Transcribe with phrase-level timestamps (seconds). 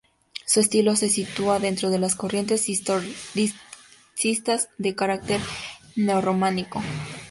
[0.47, 5.39] Su estilo se sitúa dentro de las corrientes historicistas, de carácter
[5.95, 6.81] neorrománico.